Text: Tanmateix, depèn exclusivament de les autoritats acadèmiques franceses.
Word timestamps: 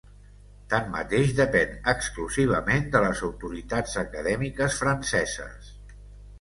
Tanmateix, 0.73 1.33
depèn 1.39 1.75
exclusivament 1.93 2.89
de 2.97 3.03
les 3.05 3.23
autoritats 3.29 3.95
acadèmiques 4.07 4.83
franceses. 4.85 5.75